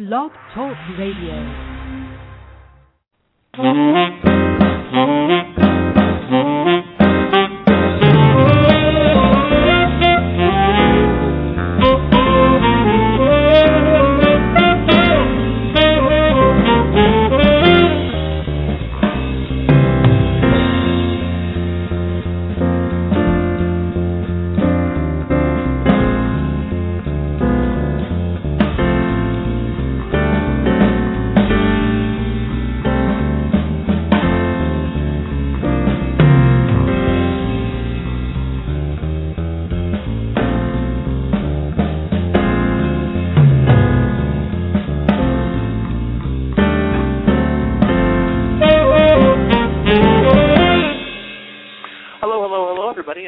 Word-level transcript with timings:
Blog 0.00 0.30
Talk 0.54 0.78
Radio. 0.96 1.36
Mm-hmm. 3.54 4.19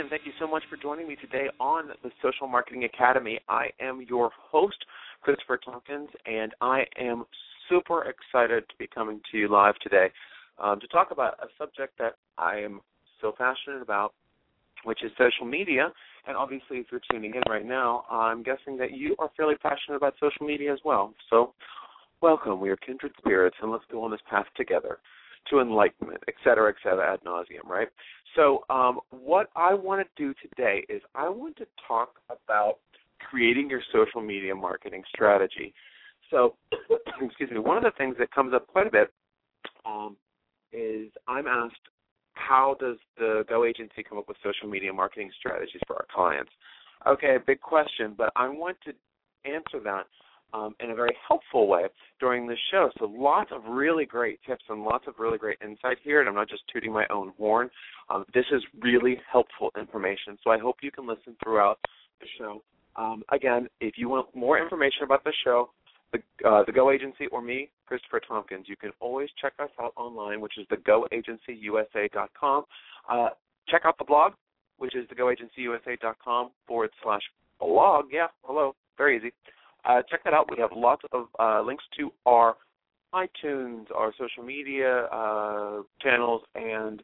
Thank 0.09 0.24
you 0.24 0.33
so 0.41 0.47
much 0.47 0.62
for 0.70 0.77
joining 0.77 1.06
me 1.06 1.16
today 1.16 1.48
on 1.61 1.88
the 2.02 2.10
Social 2.23 2.48
Marketing 2.48 2.84
Academy. 2.84 3.38
I 3.48 3.66
am 3.80 4.05
your 4.09 4.30
host, 4.34 4.77
Christopher 5.23 5.59
Tompkins, 5.59 6.09
and 6.27 6.52
I 6.60 6.84
am 6.98 7.24
super 7.69 8.05
excited 8.05 8.69
to 8.69 8.77
be 8.79 8.87
coming 8.87 9.20
to 9.30 9.38
you 9.38 9.48
live 9.48 9.74
today 9.83 10.09
um, 10.59 10.80
to 10.80 10.87
talk 10.88 11.10
about 11.10 11.35
a 11.43 11.46
subject 11.59 11.99
that 11.99 12.15
I 12.38 12.57
am 12.57 12.80
so 13.21 13.32
passionate 13.37 13.82
about, 13.82 14.15
which 14.85 15.04
is 15.04 15.10
social 15.18 15.46
media. 15.46 15.93
And 16.27 16.37
obviously, 16.37 16.79
if 16.79 16.87
you're 16.90 17.02
tuning 17.10 17.34
in 17.34 17.43
right 17.49 17.66
now, 17.66 18.05
I'm 18.10 18.43
guessing 18.43 18.77
that 18.79 18.93
you 18.93 19.15
are 19.18 19.30
fairly 19.37 19.57
passionate 19.57 19.96
about 19.96 20.15
social 20.18 20.46
media 20.46 20.73
as 20.73 20.80
well. 20.84 21.12
So, 21.29 21.55
welcome. 22.21 22.60
We 22.60 22.71
are 22.71 22.77
kindred 22.77 23.12
spirits, 23.18 23.57
and 23.60 23.71
let's 23.71 23.84
go 23.90 24.02
on 24.05 24.10
this 24.10 24.21
path 24.29 24.46
together 24.57 24.99
to 25.51 25.60
enlightenment, 25.60 26.23
et 26.29 26.35
cetera, 26.45 26.71
et 26.71 26.76
cetera, 26.82 27.12
ad 27.12 27.21
nauseum, 27.24 27.66
right? 27.66 27.88
So, 28.37 28.65
um, 28.71 29.01
what 29.10 29.51
I 29.57 29.74
want 29.74 30.07
to 30.07 30.23
do 30.23 30.34
today 30.43 30.84
is 30.88 31.02
I 31.15 31.29
want 31.29 31.57
to 31.57 31.66
talk 31.87 32.15
about 32.30 32.79
creating 33.30 33.68
your 33.68 33.82
social 33.93 34.21
media 34.21 34.54
marketing 34.54 35.02
strategy. 35.15 35.74
So, 36.30 36.57
excuse 37.23 37.51
me, 37.51 37.59
one 37.59 37.76
of 37.76 37.82
the 37.82 37.93
things 37.99 38.16
that 38.18 38.30
comes 38.30 38.54
up 38.54 38.66
quite 38.66 38.87
a 38.87 38.90
bit 38.90 39.12
um, 39.84 40.16
is 40.73 41.10
I'm 41.29 41.46
asked, 41.46 41.77
how 42.34 42.77
does 42.80 42.96
the 43.18 43.45
Go 43.49 43.65
agency 43.65 44.02
come 44.02 44.18
up 44.18 44.29
with 44.29 44.37
social 44.43 44.68
media 44.68 44.93
marketing 44.93 45.30
strategies 45.38 45.80
for 45.87 45.96
our 45.96 46.06
clients? 46.12 46.51
Okay, 47.06 47.37
big 47.46 47.60
question, 47.60 48.15
but 48.16 48.32
I 48.37 48.49
want 48.49 48.77
to 48.84 48.93
answer 49.45 49.80
that 49.84 50.06
um, 50.53 50.75
in 50.81 50.91
a 50.91 50.95
very 50.95 51.17
helpful 51.27 51.67
way 51.67 51.85
during 52.21 52.47
this 52.47 52.59
show. 52.71 52.91
So 52.99 53.07
lots 53.07 53.51
of 53.53 53.63
really 53.69 54.05
great 54.05 54.41
tips 54.47 54.65
and 54.69 54.83
lots 54.83 55.07
of 55.07 55.15
really 55.19 55.39
great 55.39 55.59
insight 55.65 55.99
here, 56.03 56.21
and 56.21 56.29
I'm 56.29 56.35
not 56.35 56.49
just 56.49 56.63
tooting 56.73 56.93
my 56.93 57.07
own 57.11 57.33
horn. 57.39 57.71
Um, 58.11 58.25
this 58.35 58.45
is 58.53 58.63
really 58.80 59.17
helpful 59.30 59.71
information, 59.79 60.39
so 60.43 60.51
I 60.51 60.59
hope 60.59 60.77
you 60.83 60.91
can 60.91 61.07
listen 61.07 61.37
throughout 61.43 61.79
the 62.21 62.27
show. 62.39 62.63
Um, 62.97 63.23
again, 63.30 63.69
if 63.80 63.95
you 63.97 64.09
want 64.09 64.34
more 64.34 64.59
information 64.59 65.05
about 65.05 65.25
the 65.25 65.33
show, 65.45 65.71
the, 66.12 66.19
uh, 66.47 66.62
the 66.67 66.73
Go 66.73 66.91
Agency 66.91 67.27
or 67.33 67.41
me, 67.41 67.71
Christopher 67.87 68.21
Tompkins, 68.21 68.67
you 68.69 68.77
can 68.77 68.91
always 69.00 69.31
check 69.41 69.55
us 69.59 69.71
out 69.81 69.93
online, 69.97 70.41
which 70.41 70.59
is 70.59 70.67
thegoagencyusa.com. 70.67 72.65
Uh, 73.11 73.28
check 73.69 73.83
out 73.84 73.97
the 73.99 74.05
blog, 74.05 74.33
which 74.77 74.95
is 74.95 75.09
thegoagencyusa.com 75.09 76.51
forward 76.67 76.91
slash 77.03 77.23
blog. 77.59 78.07
Yeah, 78.12 78.27
hello, 78.43 78.75
very 78.99 79.17
easy. 79.17 79.33
Uh, 79.84 80.03
check 80.09 80.22
that 80.25 80.34
out. 80.34 80.50
We 80.50 80.59
have 80.59 80.70
lots 80.75 81.03
of 81.12 81.26
uh, 81.38 81.62
links 81.62 81.84
to 81.98 82.12
our 82.26 82.56
iTunes, 83.15 83.87
our 83.94 84.12
social 84.19 84.43
media 84.43 85.04
uh, 85.06 85.82
channels, 86.00 86.43
and 86.54 87.03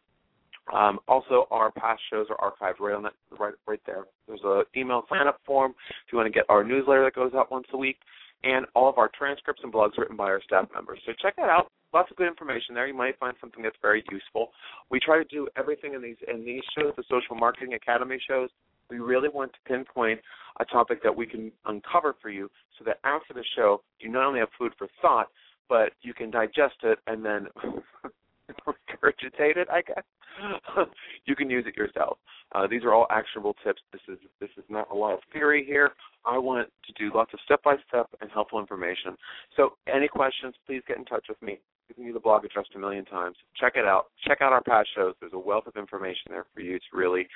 um, 0.73 0.99
also 1.09 1.47
our 1.51 1.71
past 1.71 2.01
shows 2.11 2.27
are 2.31 2.53
archived 2.53 2.81
right 2.81 2.95
on 2.95 3.03
that 3.03 3.13
right 3.39 3.55
right 3.67 3.81
there. 3.87 4.05
There's 4.27 4.43
a 4.45 4.63
email 4.77 5.03
sign 5.09 5.27
up 5.27 5.41
form 5.47 5.73
if 6.07 6.13
you 6.13 6.19
want 6.19 6.33
to 6.33 6.37
get 6.37 6.45
our 6.49 6.63
newsletter 6.63 7.05
that 7.05 7.15
goes 7.15 7.33
out 7.35 7.51
once 7.51 7.67
a 7.73 7.77
week, 7.77 7.97
and 8.45 8.67
all 8.75 8.89
of 8.89 8.99
our 8.99 9.11
transcripts 9.17 9.63
and 9.65 9.73
blogs 9.73 9.97
written 9.99 10.17
by 10.17 10.25
our 10.25 10.43
staff 10.43 10.67
members. 10.75 11.01
So 11.07 11.13
check 11.21 11.37
that 11.37 11.49
out. 11.49 11.71
Lots 11.93 12.11
of 12.11 12.17
good 12.17 12.29
information 12.29 12.75
there. 12.75 12.87
You 12.87 12.95
might 12.95 13.19
find 13.19 13.35
something 13.41 13.63
that's 13.63 13.77
very 13.81 14.05
useful. 14.11 14.51
We 14.91 15.01
try 15.01 15.19
to 15.19 15.25
do 15.25 15.49
everything 15.57 15.95
in 15.95 16.03
these 16.03 16.17
in 16.33 16.45
these 16.45 16.63
shows, 16.79 16.93
the 16.97 17.05
Social 17.11 17.35
Marketing 17.35 17.75
Academy 17.75 18.21
shows. 18.29 18.51
We 18.91 18.99
really 18.99 19.29
want 19.29 19.53
to 19.53 19.59
pinpoint 19.67 20.21
a 20.61 20.65
topic 20.65 21.03
that 21.03 21.15
we 21.15 21.27
can 21.27 21.53
uncover 21.67 22.17
for 22.21 22.31
you 22.31 22.51
so 22.79 22.85
that 22.85 22.99
after 23.05 23.35
the 23.35 23.45
show, 23.57 23.83
you 24.01 24.09
not 24.09 24.27
only 24.27 24.41
have 24.41 24.49
food 24.59 24.73
for 24.79 24.89
thought, 25.01 25.29
but 25.69 25.93
you 26.03 26.15
can 26.15 26.31
digest 26.31 26.77
it 26.83 26.99
and 27.07 27.25
then 27.25 27.47
regurgitate 28.67 29.57
it, 29.57 29.69
I 29.71 29.83
guess. 29.83 30.05
you 31.27 31.37
can 31.37 31.51
use 31.51 31.65
it 31.67 31.77
yourself. 31.77 32.19
Uh, 32.55 32.67
these 32.67 32.83
are 32.85 32.95
all 32.95 33.07
actionable 33.11 33.55
tips. 33.65 33.83
This 33.93 34.01
is 34.09 34.19
this 34.41 34.49
is 34.57 34.65
not 34.69 34.89
a 34.91 34.95
lot 34.95 35.13
of 35.15 35.21
theory 35.33 35.65
here. 35.67 35.93
I 36.25 36.39
want 36.39 36.69
to 36.87 36.93
do 36.93 37.15
lots 37.15 37.33
of 37.35 37.41
step 37.45 37.63
by 37.63 37.77
step 37.89 38.09
and 38.21 38.31
helpful 38.31 38.59
information. 38.59 39.17
So, 39.57 39.75
any 39.93 40.09
questions, 40.09 40.55
please 40.67 40.83
get 40.89 40.97
in 40.97 41.05
touch 41.05 41.27
with 41.29 41.41
me. 41.43 41.61
You 41.97 42.05
use 42.05 42.15
the 42.15 42.21
blog 42.21 42.45
address 42.45 42.67
a 42.75 42.79
million 42.79 43.05
times. 43.05 43.37
Check 43.59 43.75
it 43.77 43.85
out. 43.85 44.07
Check 44.27 44.39
out 44.41 44.53
our 44.53 44.63
past 44.63 44.89
shows. 44.95 45.15
There's 45.21 45.33
a 45.35 45.39
wealth 45.39 45.67
of 45.67 45.77
information 45.77 46.31
there 46.31 46.47
for 46.55 46.61
you 46.61 46.79
to 46.79 46.97
really 46.97 47.27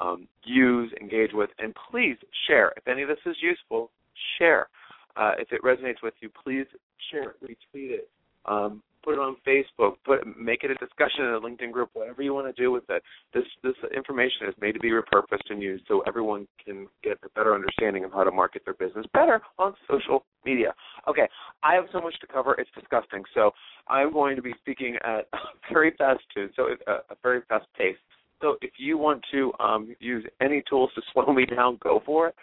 um, 0.00 0.28
use, 0.44 0.92
engage 1.00 1.30
with, 1.32 1.50
and 1.58 1.74
please 1.90 2.16
share. 2.46 2.72
If 2.76 2.86
any 2.88 3.02
of 3.02 3.08
this 3.08 3.18
is 3.26 3.36
useful, 3.40 3.90
share. 4.38 4.68
Uh, 5.16 5.32
if 5.38 5.52
it 5.52 5.62
resonates 5.62 6.02
with 6.02 6.14
you, 6.20 6.30
please 6.42 6.66
share 7.10 7.30
it, 7.30 7.36
retweet 7.42 7.90
it, 7.90 8.08
um, 8.46 8.82
put 9.02 9.14
it 9.14 9.18
on 9.18 9.36
Facebook, 9.46 9.94
put 10.04 10.20
make 10.38 10.62
it 10.62 10.70
a 10.70 10.74
discussion 10.74 11.24
in 11.24 11.34
a 11.34 11.40
LinkedIn 11.40 11.72
group, 11.72 11.90
whatever 11.94 12.22
you 12.22 12.34
want 12.34 12.54
to 12.54 12.62
do 12.62 12.70
with 12.70 12.84
it. 12.88 13.02
This 13.34 13.44
this 13.62 13.74
information 13.94 14.46
is 14.48 14.54
made 14.60 14.72
to 14.72 14.80
be 14.80 14.90
repurposed 14.90 15.50
and 15.50 15.62
used 15.62 15.84
so 15.88 16.02
everyone 16.06 16.46
can 16.64 16.86
get 17.02 17.18
a 17.24 17.28
better 17.30 17.54
understanding 17.54 18.04
of 18.04 18.12
how 18.12 18.24
to 18.24 18.30
market 18.30 18.62
their 18.64 18.74
business 18.74 19.06
better 19.12 19.40
on 19.58 19.74
social 19.88 20.24
media. 20.44 20.72
Okay, 21.08 21.28
I 21.62 21.74
have 21.74 21.84
so 21.92 22.00
much 22.00 22.18
to 22.20 22.26
cover; 22.26 22.54
it's 22.54 22.70
disgusting. 22.74 23.22
So 23.34 23.50
I'm 23.88 24.12
going 24.12 24.36
to 24.36 24.42
be 24.42 24.54
speaking 24.60 24.96
at 25.04 25.26
a 25.32 25.38
very 25.72 25.92
fast 25.98 26.20
tune, 26.34 26.50
so 26.56 26.68
a, 26.86 26.92
a 26.92 27.16
very 27.22 27.42
fast 27.48 27.66
pace. 27.76 27.96
So 28.40 28.56
if 28.62 28.72
you 28.78 28.98
want 28.98 29.22
to 29.32 29.52
um, 29.60 29.94
use 30.00 30.24
any 30.40 30.62
tools 30.68 30.90
to 30.94 31.02
slow 31.12 31.32
me 31.32 31.46
down, 31.46 31.78
go 31.82 32.02
for 32.04 32.28
it. 32.28 32.34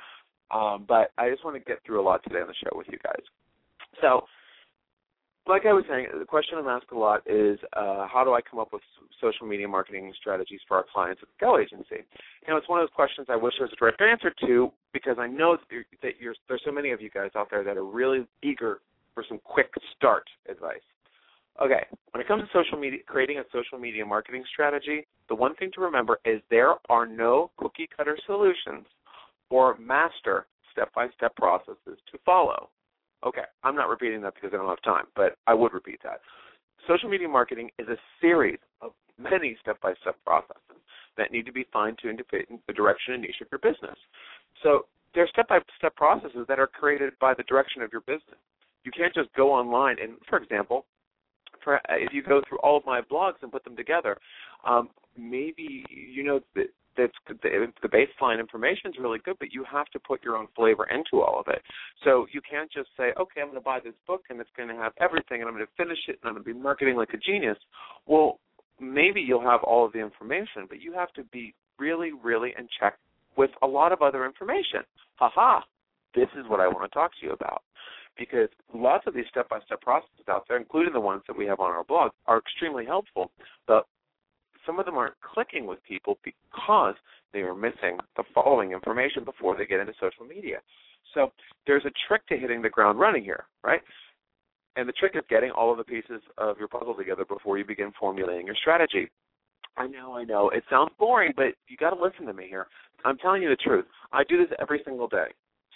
Um, 0.50 0.86
but 0.88 1.12
I 1.18 1.30
just 1.30 1.44
want 1.44 1.58
to 1.58 1.60
get 1.60 1.80
through 1.86 2.02
a 2.02 2.06
lot 2.06 2.24
today 2.24 2.40
on 2.40 2.48
the 2.48 2.54
show 2.64 2.76
with 2.78 2.88
you 2.90 2.98
guys. 3.04 3.22
So, 4.02 4.26
like 5.46 5.66
I 5.66 5.74
was 5.74 5.84
saying, 5.90 6.08
the 6.18 6.26
question 6.26 6.58
I'm 6.58 6.68
asked 6.68 6.92
a 6.92 6.98
lot 6.98 7.22
is 7.26 7.58
uh, 7.74 8.08
how 8.08 8.24
do 8.24 8.34
I 8.34 8.42
come 8.42 8.60
up 8.60 8.72
with 8.72 8.82
social 9.20 9.48
media 9.48 9.68
marketing 9.68 10.14
strategies 10.20 10.60
for 10.68 10.78
our 10.78 10.86
clients 10.94 11.22
at 11.22 11.30
the 11.30 11.46
Go 11.46 11.58
Agency? 11.58 12.04
You 12.46 12.50
know, 12.50 12.58
it's 12.58 12.70
one 12.70 12.80
of 12.80 12.88
those 12.88 12.96
questions 12.96 13.28
I 13.30 13.36
wish 13.36 13.54
there 13.58 13.66
was 13.66 13.74
a 13.74 13.80
direct 13.80 14.02
answer 14.02 14.34
to 14.46 14.72
because 14.94 15.18
I 15.20 15.28
know 15.28 15.58
that, 15.58 15.84
that 16.02 16.12
there's 16.48 16.62
so 16.66 16.72
many 16.72 16.92
of 16.92 17.02
you 17.02 17.10
guys 17.10 17.32
out 17.36 17.48
there 17.50 17.64
that 17.64 17.78
are 17.78 17.86
really 17.86 18.26
eager 18.44 18.80
for 19.14 19.24
some 19.28 19.40
quick 19.44 19.72
start 19.96 20.26
advice. 20.50 20.84
Okay, 21.60 21.86
when 22.12 22.22
it 22.22 22.28
comes 22.28 22.44
to 22.44 22.50
social 22.54 22.78
media, 22.78 23.00
creating 23.08 23.40
a 23.40 23.44
social 23.52 23.80
media 23.80 24.06
marketing 24.06 24.44
strategy, 24.54 25.08
the 25.28 25.36
one 25.36 25.56
thing 25.56 25.72
to 25.74 25.82
remember 25.82 26.20
is 26.24 26.40
there 26.52 26.76
are 26.90 27.08
no 27.08 27.50
cookie 27.58 27.90
cutter 27.96 28.18
solutions 28.28 28.86
or 29.50 29.76
master 29.78 30.46
step 30.72 30.94
by 30.94 31.08
step 31.16 31.36
processes 31.36 31.98
to 32.12 32.20
follow. 32.24 32.70
Okay, 33.26 33.42
I'm 33.64 33.76
not 33.76 33.90
repeating 33.90 34.22
that 34.22 34.36
because 34.36 34.52
I 34.54 34.58
don't 34.58 34.70
have 34.70 34.82
time, 34.84 35.06
but 35.16 35.38
I 35.48 35.56
would 35.56 35.74
repeat 35.74 36.00
that. 36.04 36.22
Social 36.88 37.10
media 37.10 37.28
marketing 37.28 37.72
is 37.80 37.88
a 37.88 37.98
series 38.22 38.60
of 38.82 38.92
many 39.18 39.58
step 39.60 39.82
by 39.82 39.94
step 40.02 40.16
processes 40.24 40.78
that 41.18 41.32
need 41.32 41.48
to 41.48 41.52
be 41.52 41.66
fine 41.74 41.96
tuned 42.00 42.20
to 42.20 42.24
fit 42.26 42.48
the 42.68 42.74
direction 42.74 43.16
and 43.16 43.24
niche 43.24 43.42
of 43.42 43.48
your 43.52 43.60
business. 43.60 43.98
So 44.62 44.86
there 45.16 45.24
are 45.24 45.28
step 45.30 45.48
by 45.48 45.60
step 45.78 45.96
processes 45.96 46.46
that 46.48 46.60
are 46.60 46.68
created 46.68 47.14
by 47.20 47.34
the 47.34 47.44
direction 47.44 47.82
of 47.82 47.92
your 47.92 48.02
business. 48.02 48.38
You 48.84 48.92
can't 48.92 49.14
just 49.14 49.34
go 49.34 49.52
online 49.52 49.98
and, 50.00 50.14
for 50.30 50.38
example, 50.38 50.86
for, 51.68 51.82
if 51.90 52.14
you 52.14 52.24
go 52.24 52.42
through 52.48 52.60
all 52.60 52.78
of 52.78 52.86
my 52.86 53.02
blogs 53.02 53.42
and 53.42 53.52
put 53.52 53.66
them 53.66 53.76
together, 53.76 54.18
um, 54.66 54.88
maybe 55.18 55.84
you 55.90 56.24
know 56.24 56.40
that 56.56 56.68
that's 56.96 57.12
the, 57.28 57.68
the 57.82 57.90
baseline 57.90 58.40
information 58.40 58.90
is 58.90 58.96
really 59.00 59.20
good, 59.20 59.36
but 59.38 59.52
you 59.52 59.66
have 59.70 59.88
to 59.88 60.00
put 60.00 60.24
your 60.24 60.38
own 60.38 60.48
flavor 60.56 60.88
into 60.90 61.22
all 61.22 61.42
of 61.42 61.48
it. 61.50 61.62
So 62.06 62.26
you 62.32 62.40
can't 62.50 62.72
just 62.72 62.88
say, 62.96 63.12
okay, 63.20 63.42
I'm 63.42 63.48
going 63.48 63.60
to 63.60 63.62
buy 63.62 63.80
this 63.84 63.94
book 64.08 64.22
and 64.30 64.40
it's 64.40 64.50
going 64.56 64.70
to 64.70 64.76
have 64.76 64.94
everything, 65.00 65.42
and 65.42 65.50
I'm 65.50 65.56
going 65.56 65.66
to 65.66 65.84
finish 65.84 66.00
it, 66.08 66.20
and 66.24 66.30
I'm 66.30 66.34
going 66.34 66.46
to 66.46 66.54
be 66.54 66.58
marketing 66.58 66.96
like 66.96 67.14
a 67.14 67.18
genius. 67.18 67.58
Well, 68.08 68.40
maybe 68.80 69.22
you'll 69.22 69.44
have 69.44 69.62
all 69.64 69.86
of 69.86 69.92
the 69.92 70.00
information, 70.00 70.66
but 70.70 70.82
you 70.82 70.94
have 70.94 71.12
to 71.14 71.24
be 71.26 71.54
really, 71.78 72.12
really 72.24 72.54
in 72.58 72.68
check 72.80 72.98
with 73.38 73.52
a 73.62 73.68
lot 73.68 73.92
of 73.92 74.02
other 74.02 74.26
information. 74.26 74.82
Ha 75.18 75.30
ha! 75.36 75.64
This 76.16 76.30
is 76.40 76.50
what 76.50 76.62
I 76.62 76.68
want 76.68 76.90
to 76.90 76.96
talk 76.96 77.12
to 77.20 77.26
you 77.28 77.34
about. 77.34 77.62
Because 78.18 78.50
lots 78.74 79.06
of 79.08 79.14
these 79.14 79.26
step-by-step 79.30 79.82
processes 79.82 80.26
out 80.30 80.46
there, 80.48 80.58
including 80.58 80.94
the 80.94 81.00
ones 81.00 81.24
that 81.28 81.38
we 81.38 81.46
have 81.46 81.60
on 81.60 81.72
our 81.72 81.84
blog, 81.84 82.12
are 82.26 82.38
extremely 82.38 82.86
helpful. 82.86 83.32
But 83.68 83.86
some 84.66 84.80
of 84.80 84.86
them 84.86 84.96
aren't 84.96 85.20
clicking 85.22 85.66
with 85.66 85.84
people 85.84 86.18
because 86.24 86.96
they 87.34 87.40
are 87.40 87.56
missing 87.56 87.98
the 88.16 88.24
following 88.34 88.72
information 88.72 89.24
before 89.24 89.58
they 89.58 89.66
get 89.66 89.80
into 89.80 89.94
social 90.00 90.26
media. 90.26 90.58
So 91.14 91.32
there's 91.66 91.86
a 91.86 91.92
trick 92.08 92.26
to 92.28 92.38
hitting 92.38 92.62
the 92.62 92.70
ground 92.70 93.00
running 93.00 93.24
here, 93.24 93.46
right? 93.64 93.82
And 94.76 94.88
the 94.88 94.94
trick 94.94 95.14
is 95.16 95.24
getting 95.30 95.52
all 95.52 95.72
of 95.72 95.78
the 95.78 95.84
pieces 95.84 96.22
of 96.38 96.58
your 96.60 96.68
puzzle 96.68 96.94
together 96.94 97.26
before 97.26 97.58
you 97.58 97.66
begin 97.66 97.92
formulating 98.00 98.46
your 98.46 98.56
strategy. 98.56 99.10
I 99.78 99.88
know, 99.88 100.14
I 100.16 100.24
know. 100.24 100.50
It 100.50 100.64
sounds 100.70 100.92
boring, 101.00 101.34
but 101.36 101.54
you 101.68 101.78
got 101.78 101.92
to 101.92 102.02
listen 102.02 102.26
to 102.26 102.34
me 102.34 102.48
here. 102.50 102.68
I'm 103.06 103.18
telling 103.18 103.42
you 103.42 103.50
the 103.50 103.56
truth. 103.56 103.86
I 104.12 104.24
do 104.24 104.38
this 104.38 104.56
every 104.60 104.82
single 104.84 105.08
day. 105.08 105.28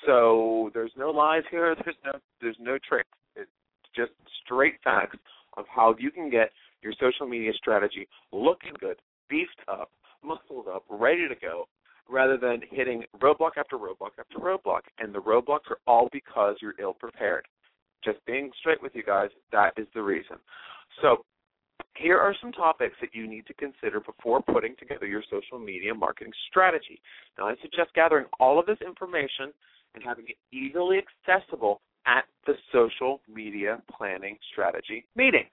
So 0.05 0.71
there's 0.73 0.91
no 0.97 1.09
lies 1.09 1.43
here. 1.51 1.75
There's 1.85 1.97
no 2.05 2.11
there's 2.41 2.57
no 2.59 2.77
tricks. 2.87 3.09
It's 3.35 3.49
just 3.95 4.11
straight 4.43 4.75
facts 4.83 5.17
of 5.57 5.65
how 5.73 5.95
you 5.99 6.11
can 6.11 6.29
get 6.29 6.51
your 6.81 6.93
social 6.99 7.27
media 7.27 7.51
strategy 7.53 8.07
looking 8.31 8.73
good, 8.79 8.97
beefed 9.29 9.61
up, 9.67 9.91
muscled 10.23 10.67
up, 10.67 10.83
ready 10.89 11.27
to 11.27 11.35
go, 11.35 11.67
rather 12.09 12.37
than 12.37 12.61
hitting 12.71 13.03
roadblock 13.19 13.57
after 13.57 13.77
roadblock 13.77 14.11
after 14.19 14.39
roadblock. 14.39 14.81
And 14.99 15.13
the 15.13 15.19
roadblocks 15.19 15.69
are 15.69 15.77
all 15.85 16.09
because 16.11 16.55
you're 16.61 16.73
ill 16.79 16.93
prepared. 16.93 17.45
Just 18.03 18.25
being 18.25 18.49
straight 18.59 18.81
with 18.81 18.95
you 18.95 19.03
guys, 19.03 19.29
that 19.51 19.73
is 19.77 19.87
the 19.93 20.01
reason. 20.01 20.37
So 21.01 21.23
here 21.95 22.17
are 22.17 22.35
some 22.41 22.51
topics 22.51 22.95
that 23.01 23.13
you 23.13 23.27
need 23.27 23.45
to 23.47 23.53
consider 23.53 23.99
before 23.99 24.41
putting 24.41 24.75
together 24.77 25.05
your 25.05 25.23
social 25.29 25.59
media 25.59 25.93
marketing 25.93 26.33
strategy. 26.49 27.01
Now, 27.37 27.47
I 27.47 27.55
suggest 27.61 27.93
gathering 27.93 28.25
all 28.39 28.59
of 28.59 28.65
this 28.65 28.79
information 28.85 29.53
and 29.95 30.03
having 30.03 30.25
it 30.27 30.55
easily 30.55 30.99
accessible 30.99 31.81
at 32.05 32.25
the 32.45 32.53
social 32.71 33.21
media 33.31 33.81
planning 33.95 34.37
strategy 34.51 35.05
meeting. 35.15 35.45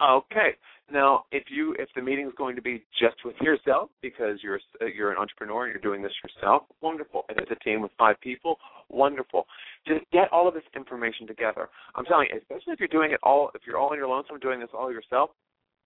Okay. 0.00 0.50
Now, 0.92 1.24
if 1.32 1.44
you 1.48 1.74
if 1.78 1.88
the 1.96 2.02
meeting 2.02 2.26
is 2.26 2.32
going 2.36 2.54
to 2.54 2.62
be 2.62 2.84
just 3.00 3.16
with 3.24 3.34
yourself 3.40 3.90
because 4.02 4.38
you're 4.42 4.60
you're 4.94 5.10
an 5.10 5.18
entrepreneur 5.18 5.64
and 5.64 5.72
you're 5.72 5.82
doing 5.82 6.02
this 6.02 6.12
yourself, 6.22 6.62
wonderful. 6.80 7.24
If 7.28 7.38
it's 7.38 7.50
a 7.50 7.64
team 7.64 7.80
with 7.80 7.90
five 7.98 8.20
people, 8.20 8.56
wonderful. 8.88 9.46
Just 9.86 10.04
get 10.12 10.32
all 10.32 10.46
of 10.46 10.54
this 10.54 10.62
information 10.76 11.26
together. 11.26 11.68
I'm 11.94 12.04
telling 12.04 12.28
you, 12.30 12.38
especially 12.38 12.74
if 12.74 12.78
you're 12.78 12.88
doing 12.88 13.12
it 13.12 13.20
all, 13.22 13.50
if 13.54 13.62
you're 13.66 13.78
all 13.78 13.90
on 13.90 13.96
your 13.96 14.08
lonesome 14.08 14.38
doing 14.38 14.60
this 14.60 14.68
all 14.72 14.92
yourself, 14.92 15.30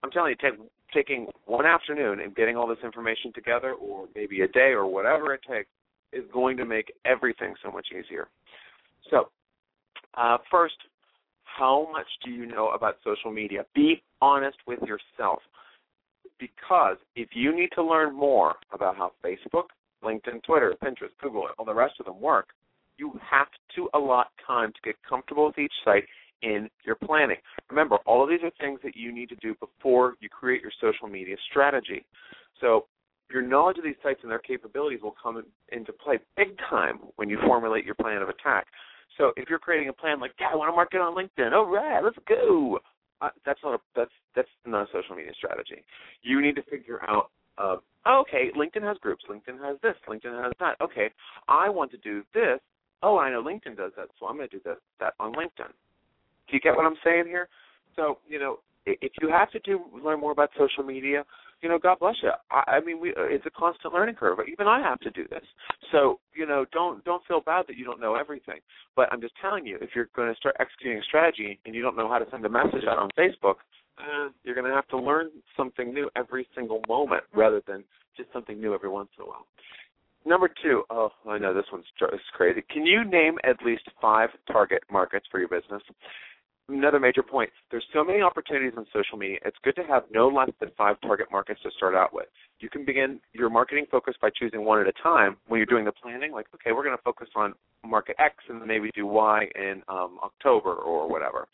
I'm 0.03 0.11
telling 0.11 0.31
you, 0.31 0.51
take, 0.51 0.61
taking 0.93 1.27
one 1.47 1.67
afternoon 1.67 2.21
and 2.21 2.35
getting 2.35 2.57
all 2.57 2.67
this 2.67 2.79
information 2.85 3.33
together, 3.33 3.73
or 3.73 4.07
maybe 4.15 4.43
a 4.43 4.49
day 4.49 4.73
or 4.73 4.87
whatever 4.87 5.35
it 5.35 5.41
takes, 5.49 5.69
is 6.13 6.25
going 6.33 6.57
to 6.57 6.65
make 6.65 6.93
everything 7.05 7.55
so 7.65 7.71
much 7.71 7.89
easier. 7.93 8.29
So, 9.11 9.29
uh, 10.15 10.39
first, 10.51 10.75
how 11.45 11.89
much 11.93 12.07
do 12.25 12.31
you 12.31 12.47
know 12.47 12.69
about 12.71 12.97
social 13.05 13.31
media? 13.31 13.65
Be 13.75 14.03
honest 14.21 14.59
with 14.67 14.81
yourself. 14.83 15.41
Because 16.39 16.97
if 17.17 17.29
you 17.35 17.55
need 17.55 17.69
to 17.75 17.83
learn 17.83 18.15
more 18.15 18.55
about 18.73 18.97
how 18.97 19.13
Facebook, 19.23 19.65
LinkedIn, 20.03 20.43
Twitter, 20.43 20.75
Pinterest, 20.83 21.11
Google, 21.21 21.49
all 21.59 21.67
the 21.67 21.75
rest 21.75 21.95
of 22.01 22.07
them 22.07 22.21
work, 22.21 22.49
you 22.97 23.13
have 23.29 23.49
to 23.77 23.89
allot 23.95 24.29
time 24.47 24.73
to 24.73 24.79
get 24.85 24.95
comfortable 25.07 25.47
with 25.47 25.59
each 25.59 25.73
site 25.85 26.05
in 26.43 26.69
your 26.85 26.95
planning. 26.95 27.37
Remember, 27.69 27.97
all 28.07 28.23
of 28.23 28.31
these 28.31 28.41
are 28.43 28.51
things 28.59 28.81
that 28.83 28.97
you 28.97 29.13
need 29.13 29.29
to 29.29 29.37
do 29.37 29.55
before 29.57 30.15
you 30.21 30.29
create 30.29 30.63
your 30.63 30.73
social 30.81 31.09
media 31.09 31.37
strategy. 31.51 32.05
So 32.61 32.87
your 33.33 33.43
knowledge 33.43 33.79
of 33.79 33.85
these 33.85 33.97
sites 34.03 34.21
and 34.23 34.31
their 34.31 34.39
capabilities 34.39 35.01
will 35.03 35.15
come 35.23 35.43
into 35.71 35.93
play 35.93 36.19
big 36.37 36.57
time 36.69 36.99
when 37.17 37.29
you 37.29 37.39
formulate 37.47 37.85
your 37.85 37.95
plan 37.95 38.23
of 38.23 38.29
attack. 38.29 38.67
So 39.19 39.33
if 39.37 39.49
you're 39.49 39.59
creating 39.59 39.89
a 39.89 39.93
plan 39.93 40.21
like, 40.21 40.33
yeah, 40.41 40.49
I 40.53 40.57
want 40.57 40.71
to 40.71 40.77
market 40.77 41.01
on 41.01 41.15
LinkedIn. 41.15 41.53
All 41.53 41.67
right, 41.67 42.03
let's 42.03 42.19
go. 42.29 42.79
Uh, 43.21 43.29
that's 43.45 43.61
not 43.63 43.75
a 43.75 43.79
that's 43.95 44.11
that's 44.35 44.49
not 44.65 44.89
a 44.89 44.93
social 44.93 45.15
media 45.15 45.33
strategy. 45.37 45.85
You 46.23 46.41
need 46.41 46.57
to 46.57 46.63
figure 46.63 47.01
out. 47.07 47.31
Uh, 47.59 47.77
okay, 48.09 48.51
LinkedIn 48.57 48.83
has 48.83 48.97
groups. 48.99 49.25
LinkedIn 49.29 49.61
has 49.63 49.77
this. 49.83 49.95
LinkedIn 50.09 50.43
has 50.43 50.53
that. 50.59 50.77
Okay, 50.81 51.11
I 51.49 51.69
want 51.69 51.91
to 51.91 51.99
do 51.99 52.23
this. 52.33 52.59
Oh, 53.03 53.19
I 53.19 53.31
know 53.31 53.43
LinkedIn 53.43 53.77
does 53.77 53.93
that, 53.97 54.09
so 54.19 54.27
I'm 54.27 54.37
going 54.37 54.49
to 54.49 54.57
do 54.57 54.63
that 54.65 54.79
that 55.01 55.15
on 55.21 55.33
LinkedIn. 55.35 55.69
Do 55.69 56.57
you 56.57 56.61
get 56.61 56.77
what 56.77 56.87
I'm 56.87 56.97
saying 57.05 57.27
here? 57.27 57.49
So 57.97 58.19
you 58.29 58.39
know, 58.39 58.59
if 58.87 59.13
you 59.21 59.29
have 59.29 59.51
to 59.53 59.59
do 59.61 59.81
learn 60.03 60.21
more 60.21 60.33
about 60.33 60.51
social 60.59 60.85
media, 60.85 61.25
you 61.63 61.69
know, 61.69 61.79
God 61.79 61.99
bless 61.99 62.17
you. 62.23 62.31
I, 62.51 62.77
I 62.77 62.81
mean, 62.81 63.01
we 63.01 63.13
it's 63.17 63.45
a 63.47 63.51
constant 63.51 63.93
learning 63.93 64.15
curve. 64.15 64.39
Even 64.51 64.67
I 64.67 64.81
have 64.81 65.01
to 65.01 65.11
do 65.11 65.27
this. 65.29 65.43
So 65.93 66.19
you 66.35 66.47
know, 66.47 66.65
don't 66.73 67.05
don't 67.05 67.23
feel 67.27 67.41
bad 67.41 67.67
that 67.69 67.77
you 67.77 67.85
don't 67.85 68.01
know 68.01 68.15
everything. 68.15 68.61
But 68.97 69.13
I'm 69.13 69.21
just 69.21 69.35
telling 69.41 69.67
you, 69.67 69.79
if 69.81 69.91
you're 69.95 70.09
going 70.17 70.33
to 70.33 70.37
start 70.37 70.57
executing 70.59 70.99
a 70.99 71.03
strategy 71.03 71.59
and 71.67 71.75
you 71.75 71.83
don't 71.83 71.97
know 71.97 72.09
how 72.09 72.19
to 72.19 72.27
send 72.31 72.45
a 72.45 72.49
message 72.49 72.85
out 72.89 72.99
on 72.99 73.11
Facebook, 73.19 73.57
uh, 73.99 74.31
you're 74.45 74.55
going 74.55 74.67
to 74.67 74.75
have 74.75 74.89
to 74.89 74.99
learn 74.99 75.31
something 75.57 75.93
new 75.93 76.09
every 76.17 76.47
single 76.55 76.81
moment 76.89 77.23
rather 77.35 77.63
than 77.67 77.85
just 78.17 78.33
something 78.33 78.59
new 78.61 78.75
every 78.75 78.89
once 78.89 79.09
in 79.19 79.25
a 79.25 79.27
while. 79.27 79.47
Number 80.27 80.51
two, 80.63 80.83
oh, 80.91 81.11
I 81.27 81.39
know 81.39 81.55
this 81.55 81.65
one's 81.73 81.87
just 81.99 82.13
crazy. 82.35 82.63
Can 82.71 82.85
you 82.85 83.05
name 83.05 83.39
at 83.43 83.57
least 83.65 83.85
five 84.03 84.29
target 84.53 84.83
markets 84.91 85.27
for 85.31 85.39
your 85.39 85.49
business? 85.49 85.83
Another 86.73 87.01
major 87.01 87.23
point. 87.23 87.51
There's 87.71 87.85
so 87.93 88.05
many 88.05 88.21
opportunities 88.21 88.73
on 88.77 88.87
social 88.93 89.19
media. 89.19 89.39
It's 89.45 89.57
good 89.63 89.77
to 89.77 89.83
have 89.83 90.05
no 90.13 90.29
less 90.29 90.51
than 90.61 90.71
five 90.77 90.97
target 91.01 91.29
markets 91.31 91.61
to 91.63 91.71
start 91.77 91.95
out 91.95 92.13
with. 92.13 92.27
You 92.59 92.69
can 92.69 92.85
begin 92.85 93.21
your 93.33 93.51
marketing 93.51 93.87
focus 93.91 94.15
by 94.21 94.31
choosing 94.39 94.65
one 94.65 94.81
at 94.81 94.87
a 94.87 94.93
time 95.03 95.37
when 95.49 95.59
you're 95.59 95.67
doing 95.67 95.85
the 95.85 95.93
planning. 95.93 96.33
Like, 96.33 96.47
okay, 96.55 96.73
we're 96.73 96.85
going 96.85 96.97
to 96.97 97.03
focus 97.03 97.29
on 97.35 97.55
market 97.87 98.17
X 98.19 98.35
and 98.49 98.61
then 98.61 98.69
maybe 98.69 98.91
do 98.95 99.07
Y 99.07 99.47
in 99.55 99.83
um, 99.89 100.19
October 100.23 100.75
or 100.75 101.09
whatever. 101.09 101.47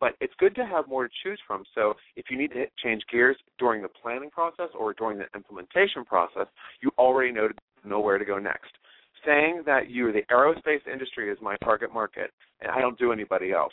But 0.00 0.14
it's 0.20 0.34
good 0.38 0.54
to 0.56 0.66
have 0.66 0.88
more 0.88 1.08
to 1.08 1.14
choose 1.22 1.40
from. 1.46 1.64
So 1.74 1.94
if 2.16 2.26
you 2.30 2.36
need 2.36 2.50
to 2.52 2.66
change 2.82 3.02
gears 3.10 3.36
during 3.58 3.80
the 3.80 3.88
planning 3.88 4.30
process 4.30 4.68
or 4.78 4.92
during 4.92 5.18
the 5.18 5.26
implementation 5.34 6.04
process, 6.04 6.46
you 6.82 6.90
already 6.98 7.32
know 7.32 7.48
know 7.84 8.00
where 8.00 8.18
to 8.18 8.24
go 8.24 8.38
next. 8.38 8.72
Saying 9.24 9.62
that 9.66 9.90
you 9.90 10.12
the 10.12 10.22
aerospace 10.30 10.86
industry 10.90 11.30
is 11.30 11.38
my 11.40 11.56
target 11.64 11.92
market 11.92 12.30
and 12.60 12.70
I 12.70 12.80
don't 12.80 12.98
do 12.98 13.12
anybody 13.12 13.52
else 13.52 13.72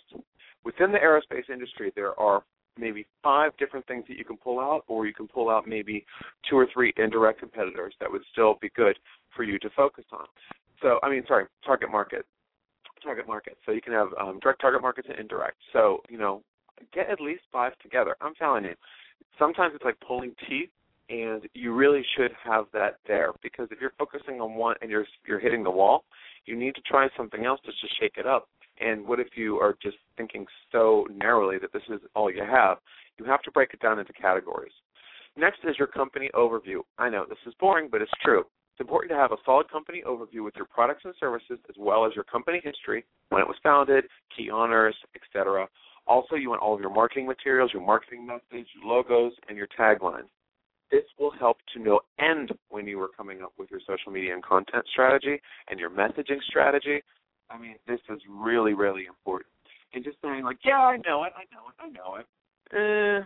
within 0.63 0.91
the 0.91 0.97
aerospace 0.97 1.49
industry, 1.51 1.91
there 1.95 2.19
are 2.19 2.43
maybe 2.77 3.05
five 3.23 3.51
different 3.57 3.85
things 3.87 4.05
that 4.07 4.17
you 4.17 4.25
can 4.25 4.37
pull 4.37 4.59
out, 4.59 4.83
or 4.87 5.05
you 5.05 5.13
can 5.13 5.27
pull 5.27 5.49
out 5.49 5.67
maybe 5.67 6.05
two 6.49 6.57
or 6.57 6.67
three 6.73 6.93
indirect 6.97 7.39
competitors 7.39 7.93
that 7.99 8.11
would 8.11 8.21
still 8.31 8.57
be 8.61 8.69
good 8.75 8.97
for 9.35 9.43
you 9.43 9.59
to 9.59 9.69
focus 9.75 10.05
on. 10.11 10.25
So, 10.81 10.99
I 11.03 11.09
mean, 11.09 11.23
sorry, 11.27 11.45
target 11.65 11.91
market, 11.91 12.25
target 13.03 13.27
market. 13.27 13.57
So 13.65 13.71
you 13.71 13.81
can 13.81 13.93
have 13.93 14.07
um, 14.19 14.39
direct 14.41 14.61
target 14.61 14.81
markets 14.81 15.07
and 15.09 15.19
indirect. 15.19 15.57
So, 15.73 16.01
you 16.09 16.17
know, 16.17 16.41
get 16.93 17.09
at 17.09 17.21
least 17.21 17.41
five 17.51 17.73
together. 17.79 18.15
I'm 18.21 18.33
telling 18.35 18.63
you, 18.63 18.73
sometimes 19.37 19.73
it's 19.75 19.85
like 19.85 19.99
pulling 20.05 20.33
teeth, 20.49 20.69
and 21.09 21.47
you 21.53 21.73
really 21.73 22.03
should 22.17 22.31
have 22.43 22.65
that 22.73 22.99
there 23.05 23.31
because 23.43 23.67
if 23.69 23.79
you're 23.81 23.93
focusing 23.99 24.39
on 24.39 24.55
one 24.55 24.75
and 24.81 24.89
you're 24.89 25.05
you're 25.27 25.39
hitting 25.39 25.61
the 25.61 25.69
wall, 25.69 26.05
you 26.45 26.55
need 26.55 26.73
to 26.75 26.81
try 26.81 27.09
something 27.17 27.45
else 27.45 27.59
just 27.65 27.79
to 27.81 27.87
shake 27.99 28.13
it 28.17 28.25
up 28.25 28.47
and 28.81 29.05
what 29.05 29.19
if 29.19 29.27
you 29.35 29.57
are 29.57 29.77
just 29.81 29.97
thinking 30.21 30.45
so 30.71 31.07
narrowly 31.13 31.57
that 31.59 31.73
this 31.73 31.81
is 31.89 31.99
all 32.15 32.31
you 32.31 32.43
have? 32.43 32.77
You 33.17 33.25
have 33.25 33.41
to 33.43 33.51
break 33.51 33.73
it 33.73 33.79
down 33.79 33.97
into 33.99 34.13
categories. 34.13 34.73
Next 35.35 35.59
is 35.63 35.75
your 35.79 35.87
company 35.87 36.29
overview. 36.35 36.81
I 36.99 37.09
know 37.09 37.25
this 37.27 37.39
is 37.47 37.53
boring, 37.59 37.89
but 37.91 38.01
it's 38.01 38.11
true. 38.23 38.41
It's 38.41 38.81
important 38.81 39.11
to 39.11 39.17
have 39.17 39.31
a 39.31 39.37
solid 39.45 39.69
company 39.71 40.03
overview 40.07 40.43
with 40.43 40.55
your 40.55 40.65
products 40.65 41.01
and 41.05 41.13
services 41.19 41.57
as 41.69 41.75
well 41.79 42.05
as 42.05 42.13
your 42.13 42.23
company 42.25 42.61
history, 42.63 43.03
when 43.29 43.41
it 43.41 43.47
was 43.47 43.57
founded, 43.63 44.05
key 44.35 44.49
honors, 44.49 44.95
etc. 45.15 45.67
Also, 46.05 46.35
you 46.35 46.49
want 46.49 46.61
all 46.61 46.75
of 46.75 46.81
your 46.81 46.93
marketing 46.93 47.25
materials, 47.25 47.71
your 47.73 47.85
marketing 47.85 48.25
message, 48.25 48.67
your 48.75 48.85
logos, 48.85 49.33
and 49.49 49.57
your 49.57 49.67
taglines. 49.79 50.29
This 50.91 51.03
will 51.17 51.31
help 51.31 51.57
to 51.73 51.81
no 51.81 52.01
end 52.19 52.51
when 52.69 52.85
you 52.85 52.99
are 53.01 53.09
coming 53.15 53.41
up 53.41 53.53
with 53.57 53.71
your 53.71 53.79
social 53.87 54.11
media 54.11 54.33
and 54.33 54.43
content 54.43 54.85
strategy 54.91 55.41
and 55.69 55.79
your 55.79 55.89
messaging 55.89 56.41
strategy 56.47 57.01
I 57.51 57.59
mean, 57.59 57.75
this 57.87 57.99
is 58.09 58.21
really, 58.29 58.73
really 58.73 59.05
important. 59.05 59.51
And 59.93 60.03
just 60.03 60.17
saying 60.23 60.43
like, 60.43 60.59
yeah, 60.63 60.79
I 60.79 60.97
know 61.05 61.23
it, 61.25 61.33
I 61.35 61.43
know 61.51 61.67
it, 61.69 61.75
I 61.79 61.89
know 61.89 62.15
it. 62.15 62.25
Eh, 62.73 63.23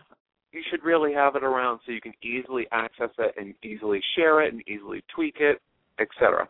you 0.51 0.62
should 0.72 0.84
really 0.84 1.13
have 1.13 1.36
it 1.36 1.43
around 1.43 1.79
so 1.86 1.91
you 1.91 2.01
can 2.01 2.13
easily 2.24 2.65
access 2.72 3.10
it 3.19 3.36
and 3.38 3.53
easily 3.63 4.01
share 4.15 4.41
it 4.41 4.53
and 4.53 4.63
easily 4.67 5.03
tweak 5.13 5.36
it, 5.39 5.62
etc. 6.00 6.48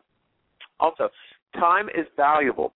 Also, 0.79 1.09
time 1.55 1.89
is 1.89 2.05
valuable. 2.15 2.73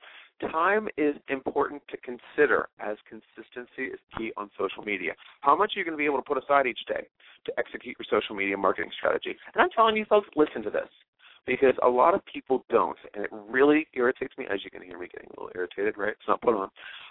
Time 0.52 0.88
is 0.98 1.16
important 1.28 1.82
to 1.90 1.98
consider 1.98 2.70
as 2.80 2.98
consistency 3.08 3.94
is 3.94 4.00
key 4.18 4.32
on 4.38 4.50
social 4.58 4.84
media. 4.84 5.12
How 5.42 5.56
much 5.56 5.74
are 5.76 5.80
you 5.80 5.86
going 5.86 5.94
to 5.94 5.98
be 5.98 6.06
able 6.06 6.18
to 6.18 6.24
put 6.24 6.42
aside 6.42 6.66
each 6.66 6.80
day 6.88 7.08
to 7.46 7.52
execute 7.60 7.96
your 8.00 8.08
social 8.10 8.36
media 8.36 8.58
marketing 8.58 8.92
strategy? 8.98 9.36
And 9.54 9.62
I'm 9.62 9.70
telling 9.70 9.98
you 9.98 10.06
folks, 10.06 10.30
listen 10.36 10.64
to 10.64 10.70
this 10.70 10.88
because 11.50 11.74
a 11.82 11.90
lot 11.90 12.14
of 12.14 12.22
people 12.32 12.64
don't, 12.70 12.98
and 13.16 13.26
it 13.26 13.32
really 13.32 13.88
irritates 13.96 14.34
me. 14.38 14.46
As 14.54 14.60
you 14.64 14.70
can 14.70 14.84
hear 14.84 15.00
me 15.00 15.08
getting 15.12 15.30
a 15.36 15.42
little 15.42 15.52
irritated, 15.56 15.98
right? 15.98 16.12
It's 16.12 16.28
not 16.28 16.42
put 16.42 16.54
on. 16.54 16.70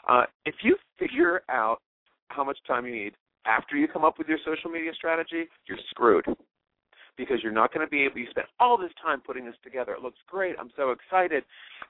Uh, 0.08 0.24
if 0.46 0.54
you 0.62 0.76
figure 0.96 1.42
out 1.50 1.78
how 2.28 2.44
much 2.44 2.58
time 2.64 2.86
you 2.86 2.94
need 2.94 3.14
after 3.46 3.76
you 3.76 3.88
come 3.88 4.04
up 4.04 4.16
with 4.16 4.28
your 4.28 4.38
social 4.46 4.70
media 4.70 4.92
strategy, 4.94 5.48
you're 5.66 5.78
screwed. 5.90 6.24
because 7.18 7.38
you're 7.42 7.52
not 7.52 7.74
going 7.74 7.84
to 7.84 7.90
be 7.90 8.04
able. 8.04 8.18
You 8.18 8.28
spend 8.30 8.46
all 8.60 8.78
this 8.78 8.92
time 9.02 9.20
putting 9.20 9.44
this 9.44 9.56
together. 9.62 9.92
It 9.92 10.02
looks 10.02 10.18
great. 10.26 10.54
I'm 10.58 10.70
so 10.76 10.92
excited, 10.92 11.44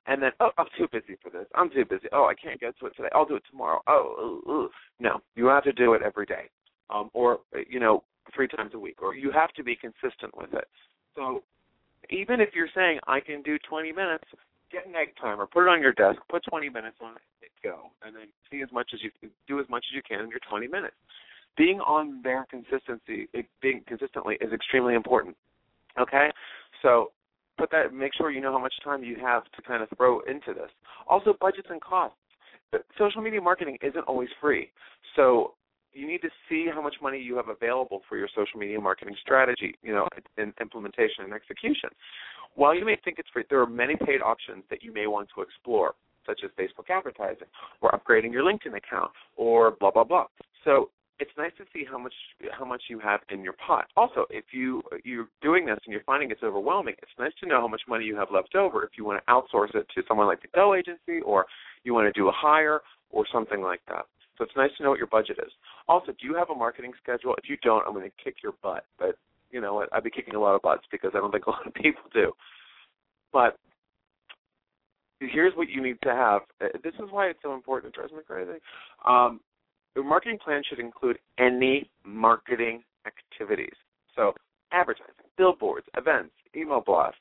and 0.06 0.20
then 0.20 0.30
oh, 0.40 0.50
I'm 0.58 0.66
too 0.76 0.88
busy 0.90 1.16
for 1.22 1.30
this. 1.30 1.46
I'm 1.54 1.70
too 1.70 1.84
busy. 1.84 2.08
Oh, 2.12 2.24
I 2.24 2.34
can't 2.34 2.58
get 2.58 2.76
to 2.80 2.86
it 2.86 2.96
today. 2.96 3.10
I'll 3.14 3.26
do 3.26 3.36
it 3.36 3.42
tomorrow. 3.48 3.80
Oh, 3.86 4.70
no, 4.98 5.20
you 5.36 5.46
have 5.46 5.64
to 5.64 5.72
do 5.72 5.92
it 5.92 6.02
every 6.04 6.26
day, 6.26 6.48
um, 6.90 7.10
or 7.12 7.40
you 7.68 7.78
know, 7.78 8.02
three 8.34 8.48
times 8.48 8.72
a 8.74 8.78
week, 8.78 9.02
or 9.02 9.14
you 9.14 9.30
have 9.30 9.52
to 9.54 9.62
be 9.62 9.76
consistent 9.76 10.36
with 10.36 10.52
it. 10.54 10.64
So 11.14 11.42
even 12.10 12.40
if 12.40 12.50
you're 12.54 12.68
saying 12.74 12.98
I 13.06 13.20
can 13.20 13.42
do 13.42 13.58
20 13.68 13.92
minutes, 13.92 14.24
get 14.70 14.86
an 14.86 14.94
egg 14.94 15.08
timer, 15.20 15.46
put 15.46 15.64
it 15.64 15.68
on 15.68 15.80
your 15.80 15.92
desk, 15.92 16.20
put 16.28 16.42
20 16.48 16.68
minutes 16.68 16.96
on 17.00 17.16
it, 17.16 17.50
go, 17.62 17.90
and 18.04 18.14
then 18.14 18.28
see 18.50 18.62
as 18.62 18.70
much 18.72 18.90
as 18.94 19.00
you 19.02 19.10
do 19.46 19.60
as 19.60 19.66
much 19.68 19.84
as 19.90 19.94
you 19.94 20.02
can 20.02 20.24
in 20.24 20.30
your 20.30 20.40
20 20.48 20.68
minutes. 20.68 20.94
Being 21.56 21.80
on 21.80 22.20
there 22.22 22.46
consistency, 22.50 23.28
being 23.60 23.82
consistently 23.86 24.36
is 24.40 24.52
extremely 24.52 24.94
important. 24.94 25.36
Okay, 25.98 26.30
so 26.82 27.10
put 27.58 27.70
that. 27.72 27.92
Make 27.92 28.14
sure 28.14 28.30
you 28.30 28.40
know 28.40 28.52
how 28.52 28.60
much 28.60 28.74
time 28.84 29.02
you 29.02 29.16
have 29.20 29.44
to 29.56 29.62
kind 29.62 29.82
of 29.82 29.88
throw 29.96 30.20
into 30.20 30.54
this. 30.54 30.70
Also, 31.08 31.34
budgets 31.40 31.68
and 31.70 31.80
costs. 31.80 32.16
Social 32.98 33.22
media 33.22 33.40
marketing 33.40 33.78
isn't 33.82 34.02
always 34.02 34.28
free, 34.40 34.70
so 35.16 35.54
you 35.98 36.06
need 36.06 36.22
to 36.22 36.30
see 36.48 36.66
how 36.72 36.80
much 36.80 36.94
money 37.02 37.18
you 37.18 37.36
have 37.36 37.48
available 37.48 38.02
for 38.08 38.16
your 38.16 38.28
social 38.28 38.58
media 38.58 38.80
marketing 38.80 39.16
strategy, 39.20 39.74
you 39.82 39.92
know, 39.92 40.06
in 40.36 40.52
implementation 40.60 41.24
and 41.24 41.32
execution. 41.32 41.90
While 42.54 42.74
you 42.74 42.84
may 42.84 42.96
think 43.04 43.18
it's 43.18 43.28
free, 43.32 43.44
there 43.50 43.60
are 43.60 43.66
many 43.66 43.96
paid 43.96 44.22
options 44.22 44.64
that 44.70 44.82
you 44.82 44.92
may 44.92 45.06
want 45.06 45.28
to 45.34 45.42
explore, 45.42 45.94
such 46.26 46.40
as 46.44 46.50
Facebook 46.58 46.90
advertising 46.90 47.48
or 47.80 47.90
upgrading 47.90 48.32
your 48.32 48.44
LinkedIn 48.44 48.76
account 48.76 49.10
or 49.36 49.72
blah 49.72 49.90
blah 49.90 50.04
blah. 50.04 50.26
So 50.64 50.90
it's 51.20 51.30
nice 51.36 51.52
to 51.58 51.64
see 51.72 51.84
how 51.88 51.98
much 51.98 52.14
how 52.56 52.64
much 52.64 52.82
you 52.88 53.00
have 53.00 53.20
in 53.30 53.42
your 53.42 53.54
pot. 53.54 53.86
Also, 53.96 54.24
if 54.30 54.44
you 54.52 54.82
you're 55.04 55.28
doing 55.42 55.66
this 55.66 55.78
and 55.84 55.92
you're 55.92 56.04
finding 56.04 56.30
it's 56.30 56.42
overwhelming, 56.42 56.94
it's 57.02 57.12
nice 57.18 57.32
to 57.40 57.48
know 57.48 57.60
how 57.60 57.68
much 57.68 57.82
money 57.88 58.04
you 58.04 58.16
have 58.16 58.28
left 58.32 58.54
over 58.54 58.84
if 58.84 58.90
you 58.96 59.04
want 59.04 59.20
to 59.24 59.32
outsource 59.32 59.74
it 59.74 59.86
to 59.94 60.02
someone 60.06 60.26
like 60.26 60.42
the 60.42 60.48
Go 60.54 60.74
agency 60.74 61.20
or 61.24 61.46
you 61.84 61.92
want 61.92 62.12
to 62.12 62.20
do 62.20 62.28
a 62.28 62.32
hire 62.32 62.80
or 63.10 63.24
something 63.32 63.62
like 63.62 63.80
that. 63.88 64.04
So 64.38 64.44
it's 64.44 64.56
nice 64.56 64.70
to 64.76 64.84
know 64.84 64.90
what 64.90 64.98
your 64.98 65.08
budget 65.08 65.38
is. 65.44 65.52
Also, 65.88 66.12
do 66.12 66.26
you 66.26 66.34
have 66.36 66.50
a 66.50 66.54
marketing 66.54 66.92
schedule? 67.02 67.34
If 67.42 67.50
you 67.50 67.56
don't, 67.62 67.84
I'm 67.86 67.92
going 67.92 68.08
to 68.08 68.24
kick 68.24 68.36
your 68.42 68.54
butt. 68.62 68.84
But 68.98 69.18
you 69.50 69.60
know 69.60 69.74
what? 69.74 69.88
I'd 69.92 70.04
be 70.04 70.10
kicking 70.10 70.36
a 70.36 70.40
lot 70.40 70.54
of 70.54 70.62
butts 70.62 70.84
because 70.90 71.10
I 71.14 71.18
don't 71.18 71.32
think 71.32 71.46
a 71.46 71.50
lot 71.58 71.66
of 71.66 71.74
people 71.74 72.02
do. 72.14 72.32
But 73.32 73.58
here's 75.20 75.54
what 75.54 75.68
you 75.68 75.82
need 75.82 75.98
to 76.04 76.10
have. 76.10 76.42
Uh, 76.62 76.78
this 76.84 76.94
is 76.94 77.10
why 77.10 77.26
it's 77.26 77.40
so 77.42 77.54
important. 77.54 77.92
It 77.92 77.96
drives 77.96 78.12
me 78.12 78.20
crazy. 78.26 78.58
Um, 79.06 79.40
your 79.94 80.04
marketing 80.04 80.38
plan 80.42 80.62
should 80.68 80.78
include 80.78 81.18
any 81.38 81.90
marketing 82.04 82.84
activities. 83.06 83.74
So 84.14 84.34
advertising, 84.72 85.14
billboards, 85.36 85.86
events, 85.96 86.34
email 86.56 86.82
blasts, 86.84 87.18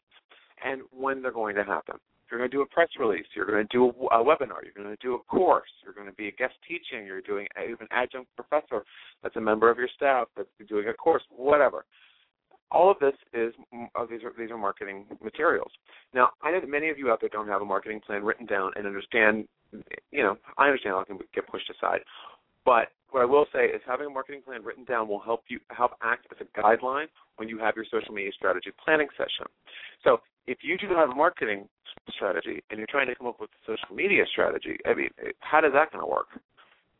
and 0.63 0.81
when 0.91 1.21
they're 1.21 1.31
going 1.31 1.55
to 1.55 1.63
happen. 1.63 1.95
You're 2.29 2.39
going 2.39 2.49
to 2.49 2.55
do 2.55 2.61
a 2.61 2.65
press 2.65 2.89
release. 2.99 3.25
You're 3.35 3.45
going 3.45 3.65
to 3.65 3.71
do 3.71 3.85
a, 4.11 4.19
a 4.19 4.23
webinar. 4.23 4.63
You're 4.63 4.75
going 4.75 4.95
to 4.95 5.01
do 5.01 5.15
a 5.15 5.19
course. 5.19 5.69
You're 5.83 5.93
going 5.93 6.07
to 6.07 6.13
be 6.13 6.27
a 6.27 6.31
guest 6.31 6.55
teaching. 6.67 7.05
You're 7.05 7.21
doing 7.21 7.47
a, 7.57 7.71
an 7.81 7.87
adjunct 7.91 8.29
professor 8.35 8.83
that's 9.23 9.35
a 9.35 9.41
member 9.41 9.69
of 9.69 9.77
your 9.77 9.89
staff 9.95 10.27
that's 10.35 10.49
doing 10.67 10.87
a 10.87 10.93
course, 10.93 11.23
whatever. 11.29 11.85
All 12.69 12.91
of 12.91 12.99
this 12.99 13.13
is 13.33 13.53
uh, 13.95 14.05
these 14.09 14.23
are 14.23 14.33
these 14.37 14.51
are 14.51 14.57
marketing 14.57 15.05
materials. 15.23 15.71
Now, 16.13 16.31
I 16.41 16.51
know 16.51 16.59
that 16.59 16.69
many 16.69 16.89
of 16.89 16.97
you 16.97 17.09
out 17.09 17.21
there 17.21 17.29
don't 17.29 17.47
have 17.47 17.61
a 17.61 17.65
marketing 17.65 18.01
plan 18.05 18.25
written 18.25 18.45
down 18.45 18.71
and 18.75 18.85
understand. 18.85 19.47
You 20.11 20.23
know, 20.23 20.37
I 20.57 20.65
understand 20.65 20.95
how 20.95 21.01
it 21.01 21.07
can 21.07 21.19
get 21.33 21.47
pushed 21.47 21.69
aside, 21.69 22.01
but 22.65 22.89
what 23.11 23.21
I 23.21 23.25
will 23.25 23.45
say 23.53 23.65
is 23.67 23.81
having 23.87 24.07
a 24.07 24.09
marketing 24.09 24.41
plan 24.41 24.63
written 24.63 24.83
down 24.83 25.07
will 25.07 25.21
help 25.21 25.43
you 25.47 25.59
help 25.69 25.91
act 26.03 26.27
as 26.31 26.37
a 26.45 26.59
guideline 26.59 27.05
when 27.37 27.47
you 27.47 27.57
have 27.57 27.75
your 27.75 27.85
social 27.89 28.13
media 28.13 28.31
strategy 28.35 28.71
planning 28.83 29.07
session. 29.17 29.47
So 30.03 30.19
if 30.47 30.59
you 30.61 30.77
do 30.77 30.87
not 30.87 30.97
have 30.97 31.09
a 31.09 31.15
marketing 31.15 31.67
strategy 32.15 32.63
and 32.69 32.77
you're 32.77 32.87
trying 32.89 33.07
to 33.07 33.15
come 33.15 33.27
up 33.27 33.39
with 33.39 33.49
a 33.49 33.65
social 33.65 33.95
media 33.95 34.23
strategy, 34.31 34.77
I 34.85 34.93
mean, 34.93 35.09
how 35.39 35.61
does 35.61 35.73
that 35.73 35.91
going 35.91 36.03
to 36.03 36.09
work? 36.09 36.27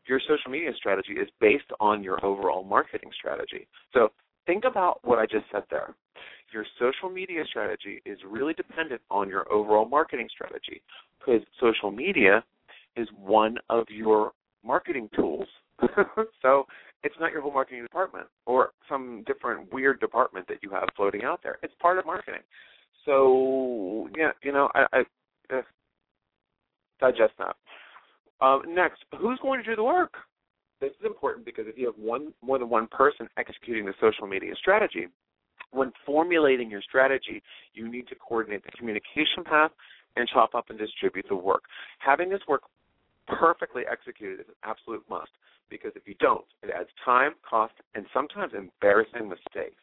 Your 0.06 0.20
social 0.20 0.50
media 0.50 0.70
strategy 0.76 1.14
is 1.14 1.28
based 1.40 1.70
on 1.80 2.02
your 2.02 2.24
overall 2.24 2.64
marketing 2.64 3.10
strategy. 3.18 3.66
So 3.92 4.08
think 4.46 4.64
about 4.64 5.00
what 5.02 5.18
I 5.18 5.26
just 5.26 5.44
said 5.52 5.64
there. 5.70 5.94
Your 6.52 6.64
social 6.78 7.10
media 7.10 7.42
strategy 7.48 8.00
is 8.06 8.18
really 8.26 8.54
dependent 8.54 9.02
on 9.10 9.28
your 9.28 9.50
overall 9.52 9.86
marketing 9.86 10.28
strategy 10.32 10.82
because 11.18 11.42
social 11.60 11.90
media 11.90 12.42
is 12.96 13.06
one 13.18 13.58
of 13.68 13.84
your 13.90 14.32
marketing 14.64 15.08
tools. 15.14 15.46
so 16.42 16.64
it's 17.04 17.14
not 17.20 17.32
your 17.32 17.42
whole 17.42 17.52
marketing 17.52 17.82
department 17.82 18.26
or 18.46 18.70
some 18.88 19.22
different 19.26 19.72
weird 19.72 20.00
department 20.00 20.48
that 20.48 20.58
you 20.62 20.70
have 20.70 20.88
floating 20.96 21.22
out 21.24 21.40
there. 21.42 21.58
It's 21.62 21.74
part 21.80 21.98
of 21.98 22.06
marketing. 22.06 22.40
So 23.04 24.08
yeah, 24.16 24.30
you 24.42 24.52
know, 24.52 24.68
I, 24.74 24.86
I 24.92 25.56
uh, 25.56 25.62
digest 27.00 27.34
that. 27.38 27.56
Um, 28.40 28.62
next, 28.68 29.02
who's 29.18 29.38
going 29.42 29.62
to 29.62 29.70
do 29.70 29.76
the 29.76 29.84
work? 29.84 30.14
This 30.80 30.90
is 30.90 31.06
important 31.06 31.44
because 31.44 31.66
if 31.66 31.76
you 31.76 31.86
have 31.86 31.96
one 31.96 32.32
more 32.40 32.58
than 32.58 32.68
one 32.68 32.86
person 32.86 33.28
executing 33.36 33.84
the 33.84 33.94
social 34.00 34.26
media 34.28 34.54
strategy, 34.56 35.08
when 35.72 35.92
formulating 36.06 36.70
your 36.70 36.82
strategy, 36.82 37.42
you 37.74 37.90
need 37.90 38.06
to 38.08 38.14
coordinate 38.14 38.64
the 38.64 38.70
communication 38.78 39.42
path 39.44 39.72
and 40.16 40.28
chop 40.28 40.54
up 40.54 40.70
and 40.70 40.78
distribute 40.78 41.26
the 41.28 41.36
work. 41.36 41.64
Having 41.98 42.30
this 42.30 42.40
work 42.48 42.62
perfectly 43.26 43.82
executed 43.90 44.40
is 44.40 44.46
an 44.48 44.54
absolute 44.64 45.04
must 45.10 45.30
because 45.68 45.92
if 45.96 46.06
you 46.06 46.14
don't, 46.20 46.44
it 46.62 46.70
adds 46.70 46.88
time, 47.04 47.32
cost, 47.48 47.74
and 47.94 48.06
sometimes 48.14 48.52
embarrassing 48.56 49.28
mistakes. 49.28 49.82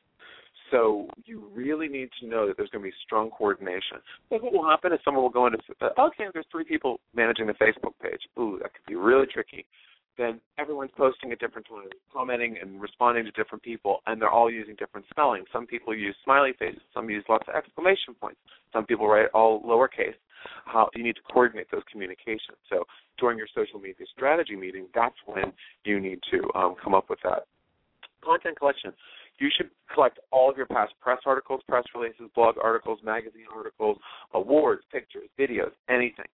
So 0.72 1.08
you 1.26 1.48
really 1.54 1.88
need 1.88 2.10
to 2.22 2.28
know 2.28 2.48
that 2.48 2.58
there's 2.58 2.70
going 2.70 2.84
to 2.84 2.90
be 2.90 2.96
strong 3.06 3.30
coordination. 3.30 3.98
Because 4.30 4.44
what 4.44 4.54
will 4.54 4.68
happen 4.68 4.92
is 4.94 5.00
someone 5.06 5.24
will 5.24 5.30
go 5.30 5.46
into, 5.46 5.60
uh, 5.82 5.90
okay, 6.00 6.26
there's 6.34 6.46
three 6.52 6.64
people 6.64 7.00
managing 7.14 7.48
the 7.48 7.54
Facebook 7.54 7.94
page. 8.02 8.22
Ooh, 8.40 8.58
that 8.62 8.74
could 8.74 8.86
be 8.88 8.96
really 8.96 9.28
tricky. 9.32 9.66
Then 10.18 10.40
everyone's 10.58 10.92
posting 10.98 11.32
at 11.34 11.40
different 11.40 11.68
times, 11.68 11.90
commenting 12.12 12.58
and 12.62 12.82
responding 12.82 13.26
to 13.26 13.32
different 13.32 13.62
people, 13.62 14.00
and 14.08 14.22
they're 14.22 14.30
all 14.30 14.50
using 14.50 14.76
different 14.76 15.06
spelling. 15.10 15.44
Some 15.52 15.68
people 15.68 15.94
use 15.94 16.16
smiley 16.24 16.54
faces, 16.58 16.82
some 16.94 17.10
use 17.10 17.26
lots 17.28 17.46
of 17.50 17.56
exclamation 17.56 18.16
points, 18.20 18.40
some 18.72 18.86
people 18.86 19.08
write 19.08 19.28
all 19.34 19.62
lowercase. 19.64 20.16
How 20.66 20.90
you 20.96 21.04
need 21.04 21.16
to 21.16 21.22
coordinate 21.34 21.68
those 21.72 21.82
communications. 21.92 22.58
So 22.70 22.84
during 23.18 23.38
your 23.38 23.48
social 23.54 23.80
media 23.80 24.06
strategy 24.16 24.56
meeting, 24.56 24.88
that's 24.94 25.16
when 25.26 25.52
you 25.86 26.00
need 26.00 26.20
to 26.32 26.40
um, 26.56 26.76
come 26.82 26.94
up 26.94 27.10
with 27.10 27.20
that 27.24 27.48
content 28.24 28.58
collection 28.58 28.92
you 29.40 29.50
should 29.56 29.70
collect 29.94 30.20
all 30.32 30.50
of 30.50 30.58
your 30.58 30.66
past 30.66 30.94
press 31.02 31.20
articles, 31.26 31.62
press 31.68 31.84
releases, 31.94 32.30
blog 32.36 32.56
articles, 32.62 33.00
magazine 33.04 33.46
articles, 33.54 33.98
awards, 34.34 34.84
pictures, 34.92 35.30
videos, 35.40 35.72
anything. 35.90 36.26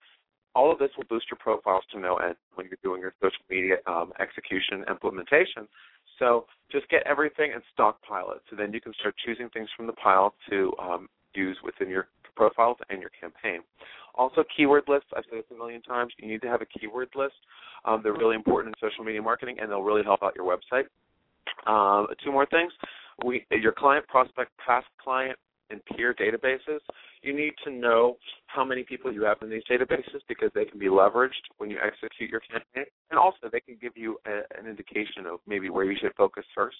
All 0.54 0.72
of 0.72 0.80
this 0.80 0.90
will 0.98 1.06
boost 1.10 1.28
your 1.32 1.38
profiles 1.40 1.84
to 1.94 2.00
no 2.00 2.18
end 2.18 2.36
when 2.56 2.68
you're 2.68 2.78
doing 2.84 3.02
your 3.02 3.14
social 3.22 3.44
media 3.50 3.78
um, 3.88 4.12
execution 4.20 4.84
implementation. 4.90 5.68
So 6.20 6.46
just 6.72 6.88
get 6.90 7.04
everything 7.08 7.52
and 7.54 7.64
stockpile 7.74 8.32
it. 8.32 8.42
So 8.50 8.56
then 8.56 8.74
you 8.74 8.82
can 8.82 8.94
start 9.00 9.16
choosing 9.26 9.50
things 9.50 9.70
from 9.76 9.88
the 9.88 9.94
pile 9.94 10.36
to 10.50 10.74
um, 10.82 11.08
use 11.34 11.58
within 11.64 11.90
your 11.90 12.08
profiles 12.36 12.78
and 12.90 13.00
your 13.00 13.12
campaign. 13.20 13.62
Also, 14.16 14.44
keyword 14.56 14.84
lists. 14.88 15.08
I've 15.16 15.24
said 15.30 15.40
this 15.40 15.46
a 15.52 15.58
million 15.58 15.82
times. 15.82 16.14
You 16.18 16.28
need 16.28 16.42
to 16.42 16.48
have 16.48 16.62
a 16.62 16.66
keyword 16.66 17.10
list. 17.16 17.36
Um, 17.86 18.02
they're 18.04 18.14
really 18.14 18.36
important 18.36 18.76
in 18.76 18.90
social 18.90 19.04
media 19.04 19.22
marketing, 19.22 19.58
and 19.60 19.72
they'll 19.72 19.84
really 19.84 20.04
help 20.04 20.22
out 20.22 20.34
your 20.36 20.46
website. 20.46 20.84
Um, 21.68 22.08
two 22.24 22.32
more 22.32 22.46
things. 22.46 22.72
We, 23.26 23.46
your 23.52 23.72
client, 23.72 24.08
prospect, 24.08 24.52
past 24.66 24.88
client, 25.02 25.38
and 25.70 25.82
peer 25.86 26.14
databases. 26.14 26.80
You 27.22 27.34
need 27.34 27.54
to 27.64 27.72
know 27.72 28.18
how 28.48 28.66
many 28.66 28.84
people 28.84 29.14
you 29.14 29.24
have 29.24 29.38
in 29.42 29.50
these 29.50 29.64
databases 29.70 30.22
because 30.28 30.50
they 30.54 30.66
can 30.66 30.80
be 30.80 30.88
leveraged 30.88 31.32
when 31.58 31.70
you 31.70 31.78
execute 31.84 32.30
your 32.30 32.42
campaign, 32.42 32.86
and 33.10 33.20
also 33.20 33.48
they 33.52 33.60
can 33.60 33.78
give 33.82 33.94
you 33.96 34.18
a, 34.26 34.60
an 34.60 34.68
indication 34.68 35.26
of 35.32 35.40
maybe 35.48 35.70
where 35.70 35.86
you 35.86 35.98
should 36.02 36.14
focus 36.16 36.44
first. 36.56 36.80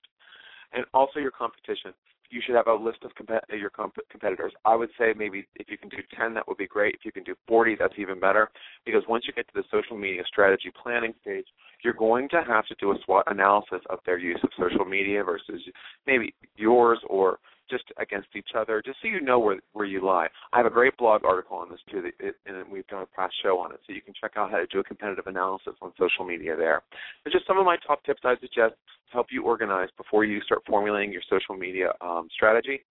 And 0.74 0.86
also 0.94 1.20
your 1.20 1.32
competition 1.32 1.94
you 2.32 2.42
should 2.44 2.56
have 2.56 2.68
a 2.68 2.74
list 2.74 3.00
of 3.04 3.12
comp- 3.16 3.44
your 3.50 3.70
comp- 3.70 3.98
competitors. 4.10 4.54
I 4.66 4.76
would 4.76 4.90
say 4.98 5.14
maybe 5.16 5.46
if 5.56 5.70
you 5.70 5.78
can 5.78 5.90
do 5.90 5.98
10, 6.18 6.34
that 6.34 6.48
would 6.48 6.58
be 6.58 6.68
great. 6.68 6.96
If 6.96 7.06
you 7.06 7.12
can 7.12 7.24
do 7.24 7.36
40, 7.48 7.76
that's 7.80 7.94
even 7.98 8.20
better. 8.20 8.50
Because 8.86 9.04
once 9.08 9.26
you 9.28 9.34
get 9.34 9.48
to 9.48 9.54
the 9.54 9.64
social 9.70 9.98
media 9.98 10.24
strategy 10.28 10.72
planning 10.82 11.14
stage, 11.22 11.46
you're 11.84 11.94
going 11.94 12.30
to 12.30 12.44
have 12.48 12.66
to 12.68 12.76
do 12.80 12.92
a 12.92 12.96
SWOT 13.06 13.26
analysis 13.28 13.82
of 13.90 14.00
their 14.06 14.18
use 14.18 14.40
of 14.44 14.50
social 14.58 14.86
media 14.86 15.24
versus 15.24 15.62
maybe 16.08 16.34
yours 16.56 17.00
or 17.10 17.40
just 17.70 17.86
against 17.98 18.30
each 18.36 18.50
other, 18.58 18.82
just 18.84 18.98
so 19.02 19.08
you 19.08 19.22
know 19.22 19.40
where 19.40 19.60
where 19.74 19.86
you 19.86 20.06
lie. 20.06 20.28
I 20.54 20.58
have 20.58 20.66
a 20.66 20.72
great 20.72 20.96
blog 20.98 21.24
article 21.24 21.58
on 21.58 21.70
this 21.70 21.80
too, 21.90 22.02
that 22.02 22.14
it, 22.20 22.36
and 22.46 22.72
we've 22.72 22.88
done 22.88 23.04
a 23.04 23.16
past 23.16 23.34
show 23.42 23.60
on 23.60 23.72
it, 23.72 23.80
so 23.86 23.94
you 23.94 24.02
can 24.02 24.14
check 24.20 24.34
out 24.36 24.52
how 24.52 24.58
to 24.58 24.68
do 24.68 24.80
a 24.80 24.84
competitive 24.84 25.28
analysis 25.28 25.74
on 25.82 25.92
social 25.98 26.26
media 26.26 26.56
there. 26.56 26.82
But 27.24 27.34
just 27.34 27.48
some 27.48 27.58
of 27.58 27.66
my 27.66 27.78
top 27.86 28.04
tips 28.04 28.22
I 28.24 28.36
suggest 28.40 28.76
to 28.76 29.14
help 29.14 29.28
you 29.32 29.44
organize 29.44 29.90
before 29.98 30.26
you 30.26 30.42
start 30.42 30.62
formulating 30.68 31.12
your 31.12 31.24
social 31.30 31.56
media 31.56 31.94
um, 32.02 32.28
strategy. 32.34 32.84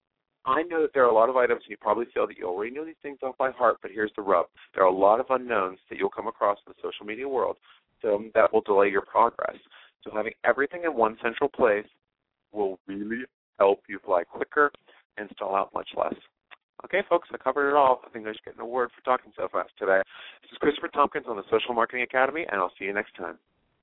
I 0.46 0.62
know 0.62 0.80
that 0.82 0.92
there 0.94 1.04
are 1.04 1.10
a 1.10 1.14
lot 1.14 1.28
of 1.28 1.36
items, 1.36 1.60
and 1.64 1.70
you 1.70 1.76
probably 1.78 2.06
feel 2.14 2.26
that 2.26 2.38
you 2.38 2.46
already 2.46 2.74
know 2.74 2.84
these 2.84 2.94
things 3.02 3.18
off 3.22 3.36
by 3.36 3.50
heart, 3.50 3.76
but 3.82 3.90
here's 3.92 4.12
the 4.16 4.22
rub. 4.22 4.46
There 4.74 4.82
are 4.82 4.88
a 4.88 4.94
lot 4.94 5.20
of 5.20 5.26
unknowns 5.28 5.78
that 5.90 5.98
you'll 5.98 6.08
come 6.08 6.28
across 6.28 6.58
in 6.66 6.72
the 6.72 6.80
social 6.82 7.04
media 7.04 7.28
world 7.28 7.58
so 8.00 8.24
that 8.34 8.52
will 8.52 8.62
delay 8.62 8.88
your 8.88 9.02
progress. 9.02 9.56
So 10.02 10.10
having 10.14 10.32
everything 10.44 10.84
in 10.84 10.94
one 10.94 11.18
central 11.22 11.50
place 11.50 11.84
will 12.52 12.78
really 12.86 13.24
help 13.60 13.82
you 13.88 14.00
fly 14.04 14.24
quicker, 14.24 14.72
and 15.18 15.28
stall 15.36 15.54
out 15.54 15.70
much 15.74 15.88
less. 15.96 16.14
Okay, 16.84 17.02
folks, 17.08 17.28
I 17.32 17.36
covered 17.36 17.68
it 17.70 17.76
all. 17.76 18.00
I 18.06 18.08
think 18.08 18.26
I 18.26 18.32
should 18.32 18.44
get 18.44 18.54
an 18.54 18.62
award 18.62 18.88
for 18.96 19.04
talking 19.04 19.32
so 19.36 19.48
fast 19.52 19.70
today. 19.78 20.00
This 20.40 20.50
is 20.52 20.58
Christopher 20.58 20.88
Tompkins 20.88 21.26
on 21.28 21.36
the 21.36 21.44
Social 21.50 21.74
Marketing 21.74 22.02
Academy, 22.02 22.46
and 22.50 22.58
I'll 22.58 22.72
see 22.78 22.86
you 22.86 22.94
next 22.94 23.14
time. 23.16 23.38